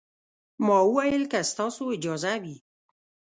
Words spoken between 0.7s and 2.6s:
وويل که ستاسو اجازه وي.